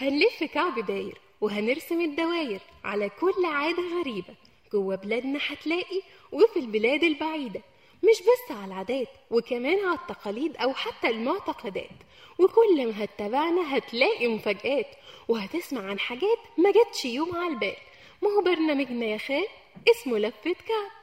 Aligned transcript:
هنلف 0.00 0.44
كعب 0.44 0.86
داير 0.86 1.18
وهنرسم 1.40 2.00
الدواير 2.00 2.60
على 2.84 3.08
كل 3.08 3.44
عادة 3.44 3.82
غريبة. 4.00 4.34
جوه 4.72 4.96
بلادنا 4.96 5.38
هتلاقي 5.48 6.02
وفي 6.32 6.58
البلاد 6.58 7.04
البعيدة 7.04 7.60
مش 8.02 8.20
بس 8.20 8.52
على 8.56 8.64
العادات 8.66 9.08
وكمان 9.30 9.84
على 9.86 9.98
التقاليد 9.98 10.56
أو 10.56 10.74
حتى 10.74 11.08
المعتقدات. 11.08 11.90
وكل 12.38 12.86
ما 12.86 13.04
هتتابعنا 13.04 13.76
هتلاقي 13.76 14.26
مفاجآت 14.28 14.86
وهتسمع 15.28 15.80
عن 15.90 15.98
حاجات 15.98 16.38
ما 16.58 16.72
جاتش 16.72 17.04
يوم 17.04 17.36
على 17.36 17.52
البال. 17.52 17.76
ما 18.22 18.28
هو 18.30 18.42
برنامجنا 18.42 19.06
يا 19.06 19.18
خال 19.18 19.46
اسمه 19.90 20.18
لفة 20.18 20.52
كعب. 20.68 20.97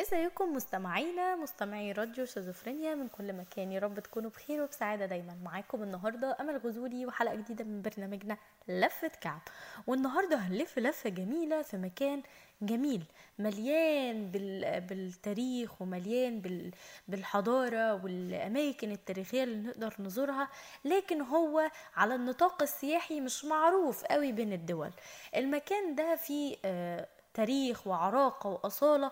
إزيكم 0.00 0.52
مستمعينا 0.52 1.36
مستمعي 1.36 1.92
راديو 1.92 2.24
شيزوفرينيا 2.24 2.94
من 2.94 3.08
كل 3.08 3.32
مكان. 3.32 3.72
يا 3.72 3.80
رب 3.80 3.98
تكونوا 3.98 4.30
بخير 4.30 4.62
وبسعادة 4.62 5.06
دايما. 5.06 5.36
معاكم 5.44 5.82
النهارده 5.82 6.36
أمل 6.40 6.56
غزولي 6.56 7.06
وحلقة 7.06 7.34
جديدة 7.34 7.64
من 7.64 7.82
برنامجنا 7.82 8.36
لفة 8.68 9.08
كعب. 9.20 9.40
والنهاردة 9.86 10.36
هنلف 10.36 10.78
لفة 10.78 11.10
جميلة 11.10 11.62
في 11.62 11.76
مكان 11.76 12.22
جميل 12.62 13.04
مليان 13.38 14.30
بال... 14.30 14.80
بالتاريخ 14.80 15.82
ومليان 15.82 16.40
بال... 16.40 16.70
بالحضارة 17.08 18.04
والأماكن 18.04 18.90
التاريخية 18.92 19.44
اللي 19.44 19.68
نقدر 19.68 19.94
نزورها. 19.98 20.48
لكن 20.84 21.20
هو 21.20 21.70
على 21.96 22.14
النطاق 22.14 22.62
السياحي 22.62 23.20
مش 23.20 23.44
معروف 23.44 24.04
قوي 24.04 24.32
بين 24.32 24.52
الدول. 24.52 24.90
المكان 25.36 25.94
ده 25.94 26.16
فيه 26.16 26.56
آه 26.64 27.06
تاريخ 27.34 27.86
وعراقة 27.86 28.50
وأصالة. 28.50 29.10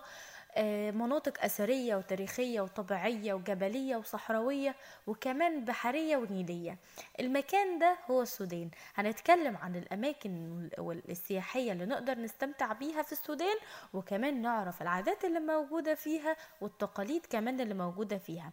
مناطق 0.91 1.43
أثرية 1.43 1.95
وتاريخية 1.95 2.61
وطبيعية 2.61 3.33
وجبلية 3.33 3.95
وصحراوية 3.95 4.75
وكمان 5.07 5.65
بحرية 5.65 6.17
ونيلية. 6.17 6.77
المكان 7.19 7.79
ده 7.79 7.97
هو 8.11 8.21
السودان. 8.21 8.69
هنتكلم 8.95 9.57
عن 9.57 9.75
الأماكن 9.75 10.69
السياحية 11.09 11.71
اللي 11.71 11.85
نقدر 11.85 12.19
نستمتع 12.19 12.73
بيها 12.73 13.01
في 13.01 13.11
السودان 13.11 13.55
وكمان 13.93 14.41
نعرف 14.41 14.81
العادات 14.81 15.25
اللي 15.25 15.39
موجودة 15.39 15.95
فيها 15.95 16.35
والتقاليد 16.61 17.25
كمان 17.29 17.59
اللي 17.61 17.73
موجودة 17.73 18.17
فيها. 18.17 18.51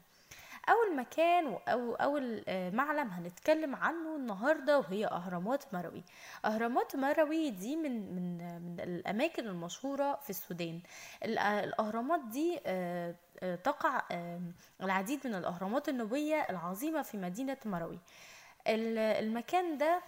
أول 0.68 0.96
مكان 0.96 1.58
أو 1.68 1.94
أول 1.94 2.44
معلم 2.48 3.08
هنتكلم 3.08 3.74
عنه 3.76 4.16
النهارده 4.16 4.78
وهي 4.78 5.06
أهرامات 5.06 5.74
مروي. 5.74 6.04
أهرامات 6.44 6.96
مروي 6.96 7.50
دي 7.50 7.76
من 7.76 8.14
من 8.14 8.38
من 8.62 8.80
الأماكن 8.80 9.46
المشهورة 9.46 10.16
في 10.22 10.30
السودان. 10.30 10.80
الأهرامات 11.24 12.20
دي 12.24 12.60
تقع 13.64 14.02
العديد 14.82 15.26
من 15.26 15.34
الأهرامات 15.34 15.88
النوبيه 15.88 16.46
العظيمة 16.50 17.02
في 17.02 17.16
مدينة 17.18 17.56
مروي. 17.64 17.98
المكان 18.66 19.78
ده 19.78 20.02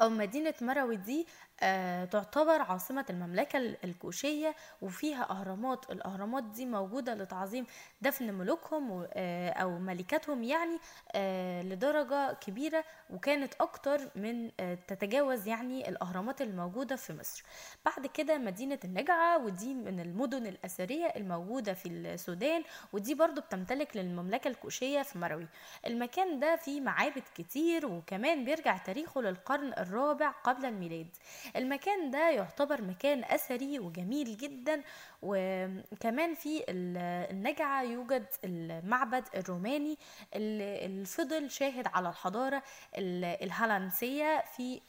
أو 0.00 0.08
مدينة 0.08 0.54
مروي 0.60 0.96
دي 0.96 1.26
آه 1.60 2.04
تعتبر 2.04 2.62
عاصمة 2.62 3.04
المملكة 3.10 3.58
الكوشية 3.58 4.54
وفيها 4.82 5.30
أهرامات. 5.30 5.90
الأهرامات 5.90 6.44
دي 6.44 6.66
موجودة 6.66 7.14
لتعظيم 7.14 7.66
دفن 8.02 8.34
ملوكهم 8.34 9.06
آه 9.12 9.50
أو 9.50 9.78
ملكاتهم 9.78 10.42
يعني 10.42 10.78
آه 11.12 11.62
لدرجة 11.62 12.32
كبيرة 12.32 12.84
وكانت 13.10 13.54
أكتر 13.60 14.00
من 14.16 14.50
تتجاوز 14.88 15.48
يعني 15.48 15.88
الأهرامات 15.88 16.42
الموجودة 16.42 16.96
في 16.96 17.12
مصر. 17.12 17.44
بعد 17.84 18.06
كده 18.06 18.38
مدينة 18.38 18.78
النجعة 18.84 19.38
ودي 19.44 19.74
من 19.74 20.00
المدن 20.00 20.46
الأثرية 20.46 21.06
الموجودة 21.16 21.74
في 21.74 21.88
السودان 21.88 22.62
ودي 22.92 23.14
برضو 23.14 23.40
بتمتلك 23.40 23.96
للمملكة 23.96 24.48
الكوشية 24.48 25.02
في 25.02 25.18
مروي. 25.18 25.46
المكان 25.86 26.40
ده 26.40 26.56
فيه 26.56 26.80
معابد 26.80 27.22
كتير 27.34 27.86
وكمان 27.86 28.44
بيرجع 28.44 28.76
تاريخه 28.76 29.20
للقرن 29.22 29.71
الرابع 29.78 30.30
قبل 30.30 30.64
الميلاد. 30.64 31.08
المكان 31.56 32.10
ده 32.10 32.30
يعتبر 32.30 32.82
مكان 32.82 33.24
أثري 33.24 33.78
وجميل 33.78 34.36
جدا 34.36 34.82
وكمان 35.22 36.34
في 36.34 36.64
النجعة 36.68 37.82
يوجد 37.82 38.26
المعبد 38.44 39.24
الروماني 39.34 39.98
اللي 40.34 41.04
فضل 41.04 41.50
شاهد 41.50 41.86
على 41.94 42.08
الحضارة 42.08 42.62
الهولندية 42.98 44.44
في 44.56 44.80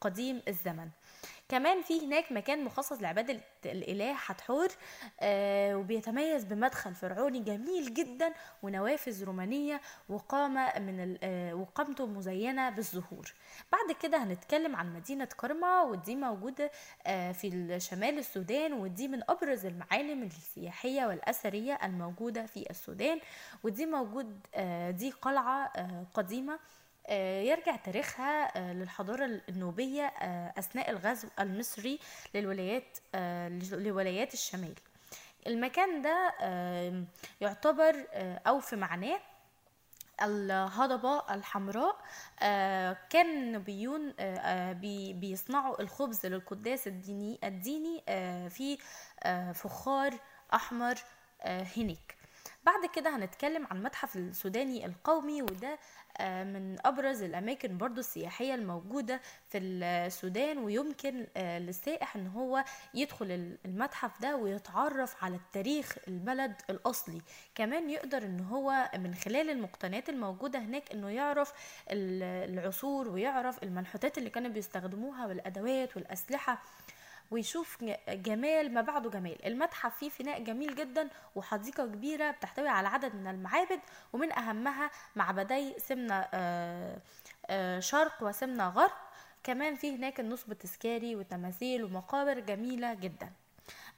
قديم 0.00 0.42
الزمن. 0.48 0.88
كمان 1.48 1.82
في 1.82 2.06
هناك 2.06 2.32
مكان 2.32 2.64
مخصص 2.64 3.02
لعبادة 3.02 3.40
الإله 3.66 4.14
حتحور 4.14 4.68
آه 5.20 5.74
وبيتميز 5.76 6.44
بمدخل 6.44 6.94
فرعوني 6.94 7.40
جميل 7.40 7.94
جدا 7.94 8.32
ونوافذ 8.62 9.24
رومانية 9.24 9.80
وقامة 10.08 10.78
من 10.78 11.18
آه 11.22 11.54
وقامته 11.54 12.06
مزينة 12.06 12.70
بالزهور. 12.70 13.34
بعد 13.72 13.96
كده 14.02 14.22
هنتكلم 14.22 14.76
عن 14.76 14.94
مدينة 14.94 15.24
كرما 15.24 15.82
ودي 15.82 16.16
موجودة 16.16 16.70
آه 17.06 17.32
في 17.32 17.76
شمال 17.80 18.18
السودان 18.18 18.72
ودي 18.72 19.08
من 19.08 19.22
أبرز 19.30 19.66
المعالم 19.66 20.22
السياحية 20.22 21.06
والأثرية 21.06 21.78
الموجودة 21.84 22.46
في 22.46 22.70
السودان 22.70 23.20
ودي 23.62 23.86
موجود 23.86 24.46
آه 24.54 24.90
دي 24.90 25.10
قلعة 25.10 25.72
آه 25.76 26.06
قديمة 26.14 26.58
يرجع 27.44 27.76
تاريخها 27.76 28.58
للحضارة 28.72 29.40
النوبية 29.48 30.06
أثناء 30.58 30.90
الغزو 30.90 31.28
المصري 31.40 31.98
للولايات 32.34 32.98
لولايات 33.72 34.34
الشمال. 34.34 34.74
المكان 35.46 36.02
ده 36.02 36.34
يعتبر 37.40 38.06
أو 38.46 38.60
في 38.60 38.76
معناه 38.76 39.20
الهضبة 40.22 41.34
الحمراء 41.34 41.96
كان 43.10 43.26
النبيون 43.26 44.14
بيصنعوا 45.20 45.80
الخبز 45.82 46.26
للقداس 46.26 46.86
الديني 46.86 47.38
الديني 47.44 48.02
في 48.50 48.78
فخار 49.54 50.14
أحمر 50.54 50.94
هناك 51.46 52.17
بعد 52.68 52.86
كده 52.94 53.16
هنتكلم 53.16 53.66
عن 53.70 53.76
المتحف 53.76 54.16
السوداني 54.16 54.86
القومي 54.86 55.42
وده 55.42 55.78
من 56.20 56.76
أبرز 56.86 57.22
الأماكن 57.22 57.78
برضو 57.78 58.00
السياحية 58.00 58.54
الموجودة 58.54 59.20
في 59.48 59.58
السودان 59.58 60.58
ويمكن 60.58 61.26
للسائح 61.36 62.16
إن 62.16 62.26
هو 62.26 62.64
يدخل 62.94 63.56
المتحف 63.64 64.20
ده 64.22 64.36
ويتعرف 64.36 65.24
على 65.24 65.36
التاريخ 65.36 65.96
البلد 66.08 66.54
الأصلي. 66.70 67.20
كمان 67.54 67.90
يقدر 67.90 68.22
إن 68.22 68.40
هو 68.40 68.90
من 68.98 69.14
خلال 69.14 69.50
المقتنيات 69.50 70.08
الموجودة 70.08 70.58
هناك 70.58 70.92
إنه 70.92 71.08
يعرف 71.10 71.52
العصور 71.90 73.08
ويعرف 73.08 73.62
المنحوتات 73.62 74.18
اللي 74.18 74.30
كانوا 74.30 74.50
بيستخدموها 74.50 75.26
والأدوات 75.26 75.96
والأسلحة. 75.96 76.62
ويشوف 77.30 77.84
جمال 78.08 78.74
ما 78.74 78.80
بعده 78.80 79.10
جمال. 79.10 79.46
المتحف 79.46 79.96
فيه 79.98 80.08
فناء 80.08 80.42
جميل 80.42 80.74
جدا 80.74 81.08
وحديقة 81.34 81.86
كبيرة 81.86 82.30
بتحتوي 82.30 82.68
على 82.68 82.88
عدد 82.88 83.14
من 83.14 83.26
المعابد 83.26 83.80
ومن 84.12 84.32
أهمها 84.32 84.90
معبدي 85.16 85.74
سمنة 85.78 86.20
شرق 87.80 88.22
وسمنة 88.22 88.68
غرب. 88.68 88.90
كمان 89.44 89.74
في 89.74 89.96
هناك 89.96 90.20
النصب 90.20 90.52
التذكاري 90.52 91.16
وتماثيل 91.16 91.84
ومقابر 91.84 92.40
جميلة 92.40 92.94
جدا. 92.94 93.32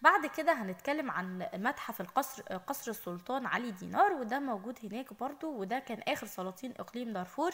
بعد 0.03 0.27
كده 0.27 0.53
هنتكلم 0.53 1.11
عن 1.11 1.47
متحف 1.55 2.01
القصر 2.01 2.43
قصر 2.43 2.91
السلطان 2.91 3.47
علي 3.47 3.71
دينار 3.71 4.13
وده 4.13 4.39
موجود 4.39 4.79
هناك 4.85 5.13
برضو 5.13 5.51
وده 5.61 5.79
كان 5.79 6.01
آخر 6.09 6.27
سلاطين 6.27 6.75
إقليم 6.79 7.13
دارفور. 7.13 7.53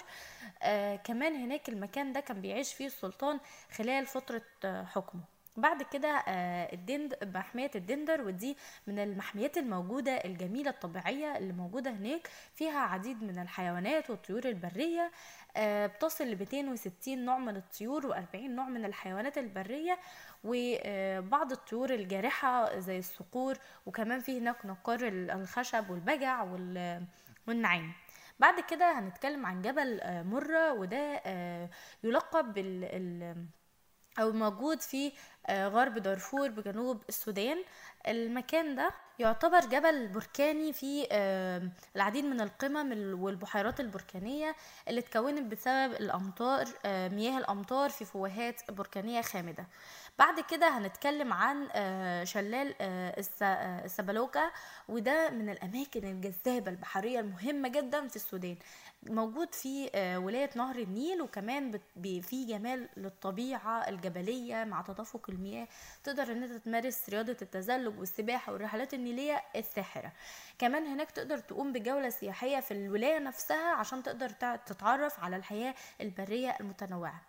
آه 0.63 0.97
كمان 0.97 1.37
هناك 1.37 1.69
المكان 1.69 2.13
ده 2.13 2.21
كان 2.21 2.41
بيعيش 2.41 2.75
فيه 2.75 2.87
السلطان 2.87 3.41
خلال 3.77 4.07
فترة 4.07 4.43
آه 4.65 4.85
حكمه. 4.85 5.21
بعد 5.57 5.83
كده 5.83 6.09
الدند 6.73 7.15
محمية 7.35 7.71
الدندر 7.75 8.21
ودي 8.23 8.57
من 8.87 8.99
المحميات 8.99 9.59
الموجودة 9.59 10.13
الجميلة 10.13 10.71
الطبيعية 10.71 11.37
اللي 11.37 11.53
موجودة 11.53 11.91
هناك. 11.91 12.29
فيها 12.55 12.79
عديد 12.79 13.23
من 13.23 13.39
الحيوانات 13.39 14.11
والطيور 14.11 14.45
البرية 14.45 15.11
بتصل 15.61 16.25
ل 16.25 16.39
260 16.39 17.25
نوع 17.25 17.39
من 17.39 17.57
الطيور 17.57 18.15
و40 18.15 18.35
نوع 18.37 18.69
من 18.69 18.85
الحيوانات 18.85 19.39
البرية 19.39 19.99
وبعض 20.45 21.53
الطيور 21.53 21.91
الجارحة 21.95 22.79
زي 22.79 22.99
الصقور 22.99 23.59
وكمان 23.87 24.21
في 24.21 24.39
هناك 24.41 24.67
نقار 24.67 24.99
الخشب 25.09 25.91
والبجع 25.91 26.43
والنعام 27.49 27.93
بعد 28.39 28.61
كده 28.71 28.99
هنتكلم 28.99 29.47
عن 29.47 29.63
جبل 29.63 30.01
مرة 30.25 30.73
وده 30.73 31.23
يلقب 32.05 32.55
بال 32.55 33.47
أو 34.21 34.33
موجود 34.33 34.81
في 34.81 35.13
غرب 35.51 35.99
دارفور 35.99 36.49
بجنوب 36.49 37.03
السودان. 37.09 37.65
المكان 38.09 38.75
ده 38.77 38.91
يعتبر 39.19 39.61
جبل 39.61 40.09
بركاني 40.09 40.73
فيه 40.73 41.07
العديد 41.97 42.25
من 42.25 42.41
القمم 42.41 43.21
والبحيرات 43.23 43.81
البركانية 43.81 44.57
اللي 44.89 45.01
اتكونت 45.01 45.53
بسبب 45.53 45.93
الأمطار 45.93 46.65
مياه 46.87 47.39
الأمطار 47.39 47.91
في 47.91 48.05
فوهات 48.05 48.71
بركانية 48.71 49.21
خامدة. 49.21 49.67
بعد 50.19 50.41
كده 50.41 50.69
هنتكلم 50.79 51.33
عن 51.33 51.69
آه، 51.73 52.25
شلال 52.25 52.75
آه، 52.81 53.21
الس- 53.21 53.43
آه، 53.43 53.87
وده 54.89 55.31
من 55.31 55.49
الأماكن 55.51 56.05
الجذابة 56.05 56.71
البحرية 56.71 57.21
المهمة 57.21 57.69
جدا 57.69 58.09
في 58.09 58.17
السودان. 58.17 58.57
موجود 59.03 59.55
في 59.55 59.91
ولاية 60.25 60.51
نهر 60.57 60.77
النيل 60.77 61.23
وكمان 61.23 61.81
في 62.03 62.45
جمال 62.49 62.89
للطبيعة 62.97 63.89
الجبلية 63.89 64.65
مع 64.65 64.83
تدفق 64.83 65.31
المياه. 65.31 65.69
تقدر 66.05 66.33
إن 66.33 66.43
أنت 66.43 66.53
تمارس 66.53 67.09
رياضة 67.11 67.37
التزلج 67.43 67.99
والسباحة 67.99 68.53
والرحلات 68.53 68.95
النيلية 68.95 69.43
الساحرة. 69.57 70.13
كمان 70.59 70.87
هناك 70.87 71.11
تقدر 71.11 71.39
تقوم 71.39 71.73
بجولة 71.73 72.09
سياحية 72.09 72.61
في 72.61 72.71
الولاية 72.75 73.19
نفسها 73.19 73.73
عشان 73.75 74.03
تقدر 74.03 74.29
تع- 74.29 74.57
تتعرف 74.57 75.25
على 75.25 75.37
الحياة 75.37 75.75
البرية 76.01 76.57
المتنوعة. 76.61 77.21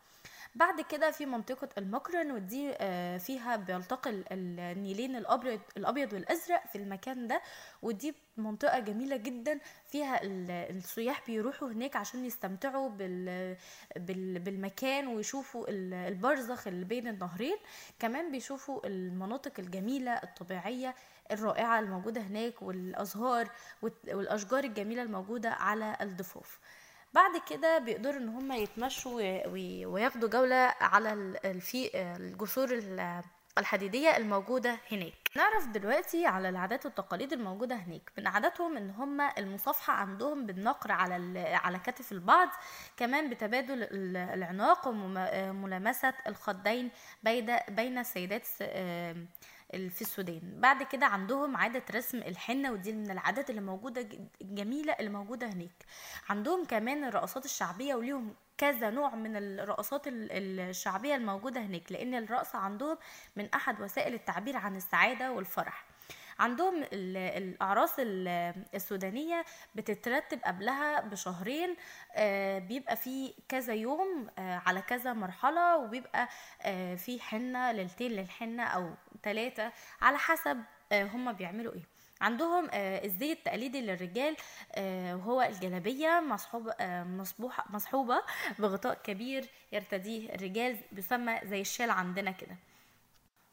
بعد 0.55 0.81
كده 0.81 1.11
في 1.11 1.25
منطقة 1.25 1.69
المقرن 1.77 2.31
ودي 2.31 2.73
آه، 2.77 3.17
فيها 3.17 3.55
بيلتقي 3.55 4.09
ال- 4.09 4.25
النيلين 4.59 5.15
الأبيض 5.15 5.59
الأبيض 5.77 6.13
والأزرق 6.13 6.67
في 6.71 6.77
المكان 6.77 7.27
ده. 7.27 7.41
ودي 7.81 8.15
منطقة 8.37 8.79
جميلة 8.79 9.17
جدا 9.17 9.59
فيها 9.85 10.23
ال- 10.23 10.51
السياح 10.51 11.25
بيروحوا 11.27 11.67
هناك 11.67 11.95
عشان 11.95 12.25
يستمتعوا 12.25 12.89
بال 12.89 13.55
بال 13.95 14.39
بالمكان 14.39 15.07
ويشوفوا 15.07 15.69
ال- 15.69 15.93
البرزخ 15.93 16.67
اللي 16.67 16.85
بين 16.85 17.07
النهرين. 17.07 17.57
كمان 17.99 18.31
بيشوفوا 18.31 18.87
المناطق 18.87 19.53
الجميلة 19.59 20.11
الطبيعية 20.11 20.95
الرائعة 21.31 21.79
الموجودة 21.79 22.21
هناك 22.21 22.61
والأزهار 22.61 23.49
والأشجار 24.07 24.63
الجميلة 24.63 25.01
الموجودة 25.03 25.49
على 25.49 25.97
الضفاف. 26.01 26.59
بعد 27.13 27.41
كده 27.49 27.77
بيقدروا 27.77 28.17
إن 28.17 28.29
هم 28.29 28.51
يتمشوا 28.51 29.13
وي- 29.15 29.45
وي- 29.47 29.85
وياخدوا 29.85 30.29
جولة 30.29 30.73
على 30.81 31.39
في 31.61 31.89
الجسور 31.95 32.69
ال- 32.71 33.21
الحديدية 33.57 34.17
الموجودة 34.17 34.77
هناك. 34.91 35.13
نعرف 35.35 35.67
دلوقتي 35.67 36.25
على 36.25 36.49
العادات 36.49 36.85
والتقاليد 36.85 37.33
الموجودة 37.33 37.75
هناك. 37.75 38.11
من 38.17 38.27
عاداتهم 38.27 38.77
إن 38.77 38.89
هم 38.89 39.21
المصافحة 39.21 39.93
عندهم 39.93 40.45
بالنقر 40.45 40.91
على 40.91 41.39
على 41.39 41.79
كتف 41.79 42.11
البعض 42.11 42.49
كمان 42.97 43.29
بتبادل 43.29 43.83
ال- 43.83 44.17
العناق 44.17 44.87
وملامسة 44.87 46.13
الخدين 46.27 46.89
بين 47.69 47.97
السيدات 47.97 48.47
في 49.71 50.01
السودان. 50.01 50.41
بعد 50.61 50.83
كده 50.83 51.05
عندهم 51.05 51.57
عادة 51.57 51.83
رسم 51.95 52.17
الحنة 52.17 52.71
ودي 52.71 52.93
من 52.93 53.11
العادات 53.11 53.49
اللي 53.49 53.61
موجودة 53.61 54.07
الجميلة 54.41 54.93
اللي 54.93 55.09
موجودة 55.09 55.47
هناك. 55.47 55.85
عندهم 56.29 56.65
كمان 56.65 57.03
الرقصات 57.03 57.45
الشعبية 57.45 57.95
وليهم 57.95 58.35
كذا 58.57 58.89
نوع 58.89 59.15
من 59.15 59.35
الرقصات 59.37 60.07
ال- 60.07 60.59
الشعبية 60.59 61.15
الموجودة 61.15 61.61
هناك 61.61 61.91
لأن 61.91 62.13
الرقص 62.15 62.55
عندهم 62.55 62.97
من 63.35 63.49
أحد 63.53 63.81
وسائل 63.81 64.13
التعبير 64.13 64.57
عن 64.57 64.75
السعادة 64.75 65.31
والفرح. 65.31 65.85
عندهم 66.39 66.75
ال- 66.83 67.17
الأعراس 67.17 67.93
ال- 67.99 68.53
السودانية 68.75 69.45
بتترتب 69.75 70.39
قبلها 70.45 71.01
بشهرين 71.01 71.75
آه، 72.15 72.59
بيبقى 72.59 72.95
في 72.95 73.33
كذا 73.49 73.73
يوم 73.73 74.27
آه، 74.39 74.61
على 74.65 74.81
كذا 74.81 75.13
مرحلة 75.13 75.77
وبيبقى 75.77 76.27
آه، 76.61 76.95
في 76.95 77.19
حنة 77.21 77.71
ليلتين 77.71 78.11
للحنة 78.11 78.63
أو 78.63 78.89
ثلاثة 79.27 79.71
على 80.01 80.17
حسب 80.17 80.63
آه، 80.91 81.03
هما 81.03 81.31
بيعملوا 81.31 81.73
إيه. 81.73 81.83
عندهم 82.21 82.69
آه، 82.73 83.05
الزي 83.05 83.31
التقليدي 83.31 83.81
للرجال 83.81 84.35
آه، 84.75 85.15
وهو 85.15 85.41
الجلابية 85.41 86.23
آه، 86.79 87.03
مصحوبة 87.69 88.21
بغطاء 88.59 88.97
كبير 89.03 89.45
يرتديه 89.71 90.35
الرجال 90.35 90.77
بيسمى 90.91 91.39
زي 91.43 91.61
الشال 91.61 91.89
عندنا 91.89 92.31
كده. 92.31 92.55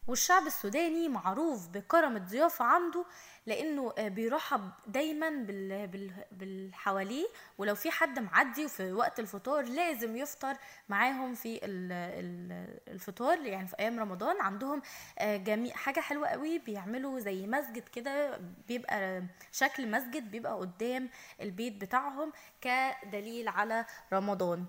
والشعب 0.06 0.46
السوداني 0.46 1.08
معروف 1.08 1.68
بكرم 1.68 2.16
الضيافة 2.16 2.64
عنده 2.64 3.04
لأنه 3.46 3.92
آه، 3.98 4.08
بيرحب 4.08 4.70
دايما 4.86 5.28
بال- 5.30 5.86
بال- 5.86 6.24
بالحواليه 6.32 7.26
ولو 7.58 7.74
في 7.74 7.90
حد 7.90 8.18
معدي 8.18 8.68
في 8.68 8.92
وقت 8.92 9.20
الفطار 9.20 9.64
لازم 9.64 10.16
يفطر 10.16 10.56
معاهم 10.88 11.34
في 11.34 11.54
ال- 11.64 11.92
ال- 11.92 12.78
الفطار 12.88 13.38
يعني 13.40 13.66
في 13.68 13.76
أيام 13.80 14.00
رمضان. 14.00 14.40
عندهم 14.40 14.82
آه، 15.18 15.36
جميع 15.36 15.74
حاجة 15.74 16.00
حلوة 16.00 16.28
قوي 16.28 16.58
بيعملوا 16.58 17.20
زي 17.20 17.46
مسجد 17.46 17.88
كده 17.88 18.40
بيبقى 18.68 19.22
شكل 19.52 19.90
مسجد 19.90 20.30
بيبقى 20.30 20.54
قدام 20.54 21.10
البيت 21.40 21.72
بتاعهم 21.80 22.32
كدليل 22.60 23.48
على 23.48 23.86
رمضان. 24.12 24.64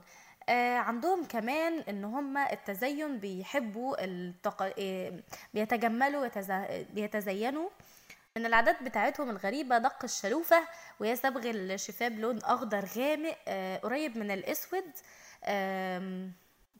آه، 0.50 0.77
عندهم 0.77 1.25
كمان 1.25 1.80
إن 1.89 2.03
هم 2.03 2.38
التزين 2.38 3.19
بيحبوا 3.19 4.03
التق... 4.03 4.74
آه، 4.80 5.13
بيتجملوا 5.53 6.25
يتز... 6.25 6.51
بيتزينوا. 6.94 7.69
من 8.38 8.45
العادات 8.45 8.83
بتاعتهم 8.83 9.30
الغريبة 9.30 9.77
دق 9.77 10.03
الشلوفة 10.03 10.62
وهي 11.00 11.15
صبغ 11.15 11.50
الشفاه 11.50 12.07
بلون 12.07 12.38
أخضر 12.38 12.86
غامق 12.97 13.38
آه، 13.47 13.77
قريب 13.77 14.18
من 14.18 14.31
الأسود. 14.31 14.83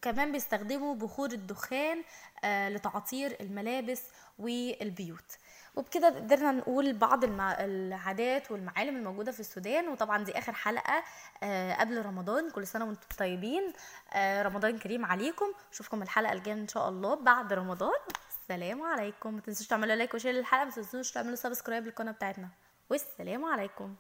كمان 0.02 0.32
بيستخدموا 0.32 0.96
بخور 0.96 1.32
الدخان 1.32 2.04
آه، 2.44 2.70
لتعطير 2.70 3.38
الملابس 3.42 4.04
والبيوت. 4.40 5.38
وبكده 5.76 6.08
قدرنا 6.08 6.52
نقول 6.52 6.94
بعض. 6.94 7.24
العادات 7.40 8.52
والمعالم 8.52 8.96
الموجودة 8.96 9.32
في 9.32 9.40
السودان 9.40 9.88
وطبعا 9.88 10.24
دي 10.24 10.38
آخر 10.38 10.54
حلقة 10.54 11.04
آه، 11.44 11.74
قبل 11.74 12.06
رمضان 12.06 12.50
كل 12.50 12.68
سنة 12.68 12.86
وأنتم 12.86 13.08
طيبين. 13.18 13.74
آه، 14.14 14.44
رمضان 14.44 14.80
كريم 14.80 15.06
عليكم. 15.06 15.46
اشوفكم 15.74 16.02
الحلقة 16.02 16.34
الجاية 16.34 16.56
إن 16.56 16.68
شاء 16.68 16.90
الله 16.90 17.16
بعد 17.16 17.54
رمضان. 17.54 18.00
السلام 18.42 18.82
عليكم. 18.82 19.34
ما 19.34 19.42
تنسوش 19.42 19.68
تعملوا 19.68 19.96
like 19.96 20.14
و 20.14 20.17
share 20.17 20.34
للحلقة 20.34 20.66
ما 20.66 20.72
تنسوش 20.72 21.12
تعملوا 21.12 21.36
subscribe 21.36 21.86
للقناة 21.86 22.12
بتاعتنا. 22.12 22.50
والسلام 22.90 23.46
عليكم. 23.46 23.96